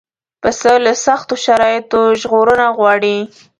[0.41, 3.17] پسه له سختو شرایطو ژغورنه غواړي.